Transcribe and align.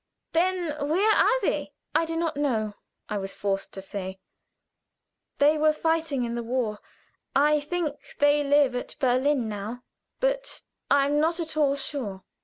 Then 0.33 0.69
where 0.89 1.15
are 1.15 1.41
they?" 1.41 1.73
"I 1.93 2.05
do 2.05 2.15
not 2.15 2.35
know," 2.35 2.73
I 3.07 3.19
was 3.19 3.35
forced 3.35 3.71
to 3.73 3.81
say. 3.83 4.19
"They 5.37 5.59
were 5.59 5.73
fighting 5.73 6.23
in 6.23 6.33
the 6.33 6.41
war. 6.41 6.79
I 7.35 7.59
think 7.59 7.99
they 8.17 8.43
live 8.43 8.75
at 8.75 8.95
Berlin 8.99 9.47
now, 9.47 9.83
but 10.19 10.63
I 10.89 11.05
am 11.05 11.19
not 11.19 11.39
at 11.39 11.55
all 11.55 11.75
sure." 11.75 12.23